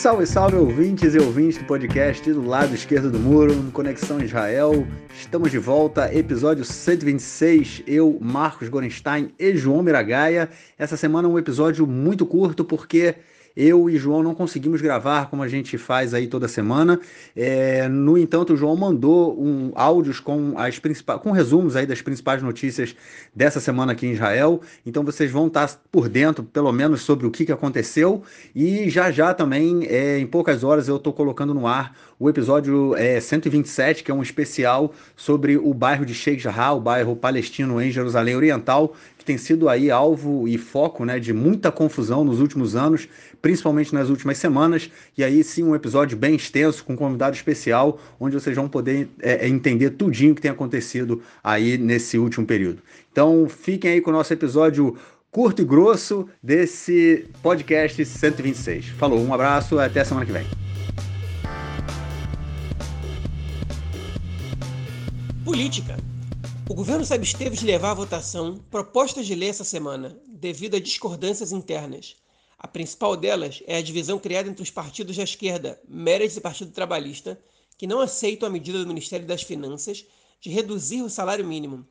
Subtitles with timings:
[0.00, 4.86] Salve, salve ouvintes e ouvintes do podcast do lado esquerdo do muro, Conexão Israel.
[5.12, 7.82] Estamos de volta, episódio 126.
[7.86, 10.48] Eu, Marcos Gorenstein e João Miragaia.
[10.78, 13.16] Essa semana é um episódio muito curto porque
[13.60, 16.98] eu e João não conseguimos gravar como a gente faz aí toda semana.
[17.36, 22.00] É, no entanto, o João mandou um áudios com as principais, com resumos aí das
[22.00, 22.96] principais notícias
[23.34, 24.62] dessa semana aqui em Israel.
[24.86, 28.22] Então vocês vão estar por dentro, pelo menos, sobre o que, que aconteceu.
[28.54, 32.94] E já já também, é, em poucas horas, eu estou colocando no ar o episódio
[32.96, 37.80] é, 127, que é um especial sobre o bairro de Sheikh Jarrah, o bairro palestino
[37.80, 42.40] em Jerusalém Oriental, que tem sido aí alvo e foco né, de muita confusão nos
[42.40, 43.06] últimos anos,
[43.42, 44.90] principalmente nas últimas semanas.
[45.16, 49.08] E aí sim um episódio bem extenso, com um convidado especial, onde vocês vão poder
[49.20, 52.82] é, é entender tudinho que tem acontecido aí nesse último período.
[53.12, 54.96] Então fiquem aí com o nosso episódio
[55.30, 58.86] curto e grosso desse podcast 126.
[58.86, 60.46] Falou, um abraço, até semana que vem.
[65.44, 66.09] Política.
[66.70, 70.80] O governo se absteve de levar à votação propostas de lei essa semana, devido a
[70.80, 72.14] discordâncias internas.
[72.56, 76.70] A principal delas é a divisão criada entre os partidos da esquerda, Meretz e Partido
[76.70, 77.36] Trabalhista,
[77.76, 80.06] que não aceitam a medida do Ministério das Finanças
[80.40, 81.84] de reduzir o salário mínimo.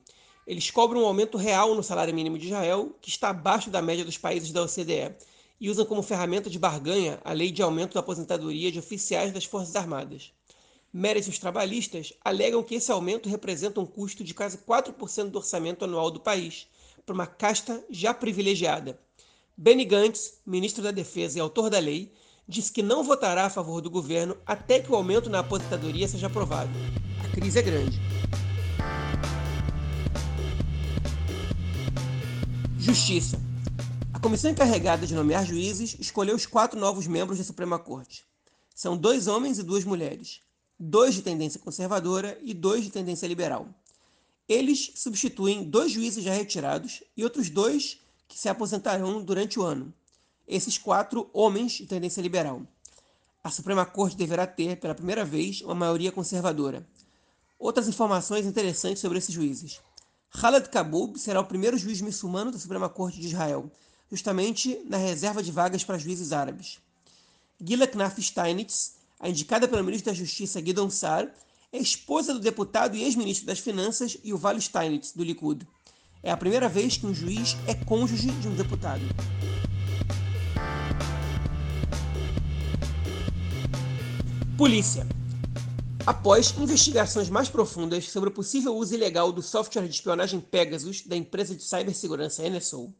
[0.47, 4.05] Eles cobram um aumento real no salário mínimo de Israel, que está abaixo da média
[4.05, 5.13] dos países da OCDE,
[5.59, 9.43] e usam como ferramenta de barganha a lei de aumento da aposentadoria de oficiais das
[9.43, 10.31] Forças Armadas.
[10.91, 15.37] Meretz e os trabalhistas alegam que esse aumento representa um custo de quase 4% do
[15.37, 16.67] orçamento anual do país,
[17.05, 18.99] para uma casta já privilegiada.
[19.55, 22.11] Benny Gantz, ministro da Defesa e autor da lei,
[22.47, 26.25] disse que não votará a favor do governo até que o aumento na aposentadoria seja
[26.25, 26.71] aprovado.
[27.23, 27.99] A crise é grande.
[32.79, 33.39] Justiça.
[34.11, 38.25] A comissão encarregada de nomear juízes escolheu os quatro novos membros da Suprema Corte.
[38.73, 40.41] São dois homens e duas mulheres
[40.79, 43.67] dois de tendência conservadora e dois de tendência liberal.
[44.47, 49.93] Eles substituem dois juízes já retirados e outros dois que se aposentarão durante o ano.
[50.47, 52.61] Esses quatro homens de tendência liberal.
[53.43, 56.87] A Suprema Corte deverá ter, pela primeira vez, uma maioria conservadora.
[57.59, 59.81] Outras informações interessantes sobre esses juízes.
[60.31, 63.71] Khaled Kaboub será o primeiro juiz muçulmano da Suprema Corte de Israel,
[64.09, 66.79] justamente na reserva de vagas para juízes árabes.
[67.61, 71.29] Gila Knaf Steinitz a indicada pelo ministro da Justiça Guidon Sar,
[71.71, 75.67] é esposa do deputado e ex-ministro das Finanças Yuval Steinitz, do Likud.
[76.23, 79.01] É a primeira vez que um juiz é cônjuge de um deputado.
[84.57, 85.05] Polícia.
[86.05, 91.15] Após investigações mais profundas sobre o possível uso ilegal do software de espionagem Pegasus da
[91.15, 92.93] empresa de cibersegurança NSO,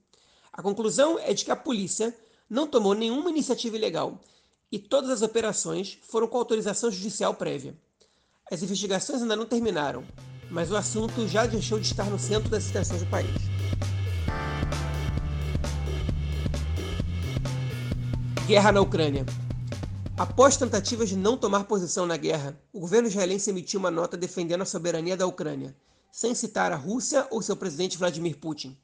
[0.51, 2.15] a conclusão é de que a polícia
[2.49, 4.19] não tomou nenhuma iniciativa ilegal
[4.71, 7.75] e todas as operações foram com autorização judicial prévia.
[8.51, 10.03] As investigações ainda não terminaram,
[10.49, 13.29] mas o assunto já deixou de estar no centro das atenções do país.
[18.47, 19.25] Guerra na Ucrânia.
[20.17, 24.61] Após tentativas de não tomar posição na guerra, o governo israelense emitiu uma nota defendendo
[24.61, 25.75] a soberania da Ucrânia,
[26.11, 28.77] sem citar a Rússia ou seu presidente Vladimir Putin.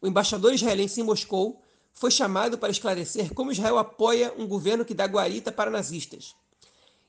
[0.00, 1.62] O embaixador israelense em Moscou
[1.94, 6.34] foi chamado para esclarecer como Israel apoia um governo que dá guarita para nazistas.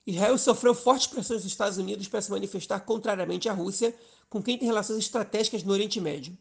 [0.05, 3.95] Israel sofreu fortes pressões dos Estados Unidos para se manifestar contrariamente à Rússia,
[4.29, 6.37] com quem tem relações estratégicas no Oriente Médio.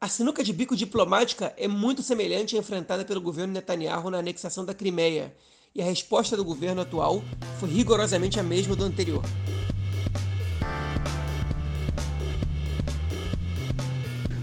[0.00, 4.64] A sinuca de bico diplomática é muito semelhante à enfrentada pelo governo Netanyahu na anexação
[4.64, 5.34] da Crimeia,
[5.74, 7.22] e a resposta do governo atual
[7.58, 9.24] foi rigorosamente a mesma do anterior.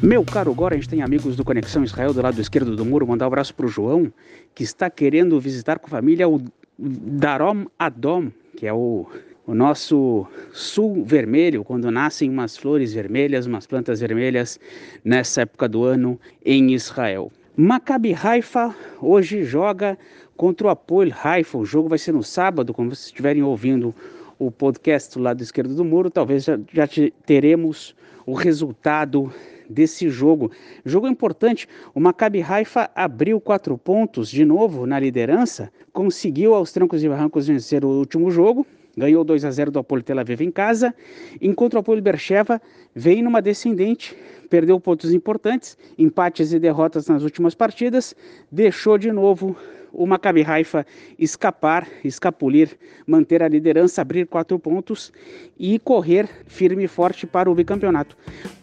[0.04, 3.06] Meu caro agora a gente tem amigos do Conexão Israel do lado esquerdo do muro.
[3.06, 4.12] Mandar um abraço para o João,
[4.56, 6.42] que está querendo visitar com a família o
[6.80, 9.06] Darom Adom, que é o,
[9.46, 14.60] o nosso sul vermelho, quando nascem umas flores vermelhas, umas plantas vermelhas
[15.06, 17.32] nessa época do ano em Israel.
[17.56, 19.96] Maccabi Haifa hoje joga
[20.36, 21.60] contra o Apoel Haifa.
[21.60, 23.94] O jogo vai ser no sábado, quando vocês estiverem ouvindo
[24.40, 26.88] o podcast do lado esquerdo do muro, talvez já, já
[27.24, 27.96] teremos
[28.26, 29.32] o resultado
[29.72, 30.52] desse jogo.
[30.86, 37.04] Jogo importante, o Maccabi Haifa abriu quatro pontos de novo na liderança, conseguiu aos trancos
[37.04, 38.66] e barrancos vencer o último jogo,
[38.96, 40.94] ganhou 2 a 0 do Apolo Tel Aviv em casa,
[41.42, 42.62] enquanto o Apolo Bercheva
[42.94, 44.16] vem numa descendente,
[44.50, 48.14] perdeu pontos importantes, empates e derrotas nas últimas partidas,
[48.52, 49.56] deixou de novo
[49.94, 50.86] o Maccabi Haifa
[51.18, 55.12] escapar, escapulir, manter a liderança, abrir quatro pontos
[55.60, 58.18] e correr firme e forte para o bicampeonato.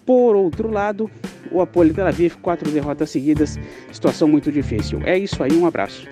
[0.07, 1.11] Por outro lado,
[1.51, 3.59] o Apolo Tel Aviv, quatro derrotas seguidas,
[3.93, 5.01] situação muito difícil.
[5.05, 6.07] É isso aí, um abraço.